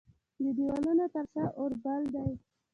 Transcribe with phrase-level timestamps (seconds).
[0.43, 2.29] د دیوالونو تر شا اوربل دی